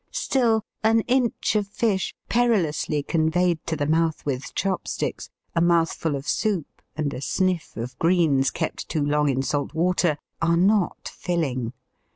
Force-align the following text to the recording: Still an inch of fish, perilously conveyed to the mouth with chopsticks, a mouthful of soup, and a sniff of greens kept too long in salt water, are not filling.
Still 0.09 0.65
an 0.83 1.01
inch 1.01 1.55
of 1.55 1.67
fish, 1.67 2.15
perilously 2.27 3.03
conveyed 3.03 3.63
to 3.67 3.75
the 3.75 3.85
mouth 3.85 4.25
with 4.25 4.55
chopsticks, 4.55 5.29
a 5.55 5.61
mouthful 5.61 6.15
of 6.15 6.27
soup, 6.27 6.81
and 6.95 7.13
a 7.13 7.21
sniff 7.21 7.77
of 7.77 7.99
greens 7.99 8.49
kept 8.49 8.89
too 8.89 9.05
long 9.05 9.29
in 9.29 9.43
salt 9.43 9.75
water, 9.75 10.17
are 10.41 10.57
not 10.57 11.07
filling. 11.07 11.73